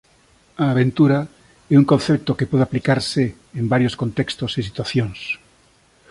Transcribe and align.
A 0.63 0.65
aventura 0.73 1.19
é 1.73 1.75
un 1.81 1.85
concepto 1.91 2.37
que 2.37 2.49
pode 2.49 2.63
aplicarse 2.65 3.23
en 3.59 3.65
varios 3.73 3.97
contextos 4.01 4.51
e 4.59 4.61
situacións. 4.69 5.19